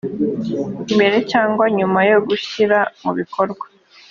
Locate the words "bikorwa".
3.17-3.65